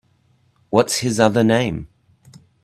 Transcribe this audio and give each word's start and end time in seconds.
What’s 0.71 0.97
his 1.01 1.19
other 1.19 1.43
name? 1.43 1.87